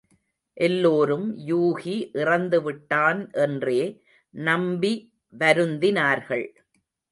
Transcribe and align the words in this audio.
எல்லோரும் 0.57 1.37
யூகி 1.47 1.93
இறந்துவிட்டான் 2.13 3.21
என்றே 3.35 3.83
நம்பி 4.33 4.93
வருந்தினார்கள். 5.39 6.45